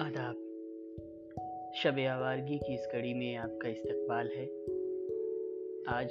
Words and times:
آداب۔ 0.00 0.34
شب 1.74 1.98
آوارگی 2.10 2.58
کی 2.58 2.74
اس 2.74 2.86
کڑی 2.92 3.14
میں 3.14 3.36
آپ 3.36 3.60
کا 3.60 3.68
استقبال 3.68 4.28
ہے۔ 4.36 4.46
آج 5.86 6.06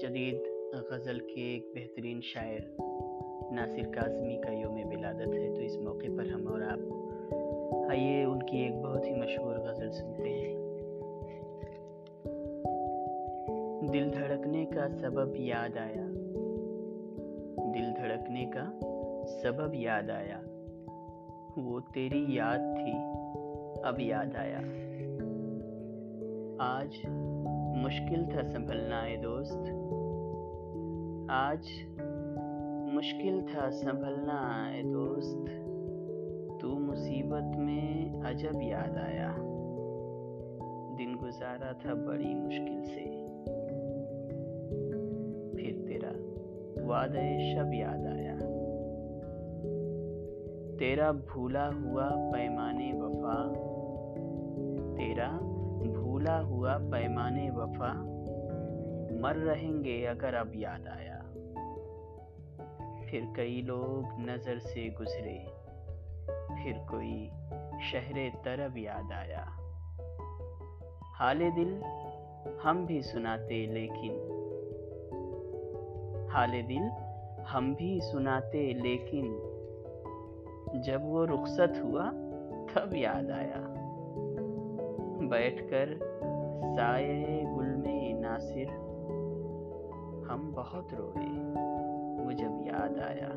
جدید 0.00 0.42
غزل 0.90 1.18
کے 1.18 1.40
ایک 1.40 1.66
بہترین 1.74 2.20
شاعر 2.22 2.82
ناصر 3.52 3.90
کاظمی 3.92 4.36
کا 4.36 4.52
یوم 4.52 4.74
ولادت 4.74 5.34
ہے، 5.34 5.54
تو 5.54 5.60
اس 5.60 5.76
موقع 5.76 6.06
پر 6.16 6.26
ہم 6.26 6.48
اور 6.48 6.60
آپ 6.60 6.78
آئیے 7.90 8.24
ان 8.24 8.42
کی 8.42 8.56
ایک 8.56 8.74
بہت 8.74 9.06
ہی 9.06 9.12
مشہور 9.14 9.56
غزل 9.56 9.90
سنتے 9.90 10.28
ہیں۔ 10.28 10.54
دل 13.92 14.12
دھڑکنے 14.12 14.66
کا 14.66 14.88
سبب 14.88 15.36
یاد 15.36 15.76
آیا۔ 15.76 16.06
دل 17.74 17.96
دھڑکنے 17.96 18.44
کا 18.44 18.78
سبب 19.42 19.74
یاد 19.74 20.10
آیا۔ 20.10 20.40
وہ 21.56 21.80
تیری 21.92 22.24
یاد 22.28 22.58
تھی، 22.58 22.92
اب 23.82 24.00
یاد 24.00 24.36
آیا۔ 24.36 24.58
آج 26.58 27.08
مشکل 27.76 28.24
تھا 28.32 28.42
سنبھلنا 28.42 29.00
اے 29.00 29.16
دوست۔ 29.16 29.70
آج 31.28 31.68
مشکل 32.92 33.40
تھا 33.52 33.70
سنبھلنا 33.70 34.70
اے 34.74 34.82
دوست۔ 34.82 35.48
تو 36.60 36.68
مصیبت 36.68 37.56
میں 37.56 38.16
عجب 38.24 38.62
یاد 38.62 38.96
آیا۔ 38.96 39.32
دن 40.98 41.16
گزارا 41.22 41.72
تھا 41.72 41.94
بڑی 41.94 42.34
مشکل 42.34 42.84
سے۔ 42.84 43.26
پھر 45.56 45.86
تیرا 45.86 46.12
وعدہ 46.86 47.20
شب 47.54 47.74
یاد 47.74 48.06
آیا۔ 48.06 48.53
تیرا 50.78 51.10
بھولا 51.10 51.70
ہوا 51.82 52.30
پیمانے 52.32 52.92
وفا۔ 52.94 53.52
تیرا 54.96 55.38
بھولا 55.92 56.42
ہوا 56.42 56.78
پیمانے 56.92 57.50
وفا۔ 57.50 57.92
مر 59.20 59.36
رہیں 59.36 59.84
گے 59.84 60.08
اگر 60.08 60.34
اب 60.34 60.54
یاد 60.54 60.86
آیا۔ 60.86 61.20
پھر 63.06 63.20
کئی 63.34 63.62
لوگ 63.62 64.20
نظر 64.20 64.58
سے 64.58 64.88
گزرے۔ 65.00 65.38
پھر 66.26 66.72
کوئی 66.90 67.30
شہر 67.90 68.16
طرب 68.44 68.76
یاد 68.76 69.12
آیا۔ 69.12 69.44
حال 71.20 71.42
دل 71.56 71.82
ہم 72.64 72.84
بھی 72.84 73.02
سناتے 73.02 73.66
لیکن۔ 73.66 74.12
حال 76.34 76.52
دل 76.68 76.88
ہم 77.54 77.72
بھی 77.72 78.00
سناتے 78.12 78.72
لیکن۔ 78.72 79.53
جب 80.84 81.04
وہ 81.04 81.26
رخصت 81.26 81.84
ہوا 81.84 82.10
تب 82.74 82.94
یاد 82.94 83.30
آیا۔ 83.30 83.74
بیٹھ 85.28 85.70
کر 85.70 85.94
سائے 86.76 87.44
گل 87.56 87.74
میں 87.76 88.12
ناصر، 88.12 88.70
ہم 90.30 90.52
بہت 90.54 90.94
روئے 90.94 91.30
وہ 92.24 92.32
جب 92.32 92.66
یاد 92.66 92.98
آیا۔ 92.98 93.28